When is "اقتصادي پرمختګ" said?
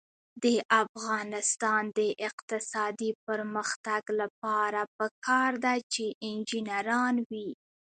2.29-4.01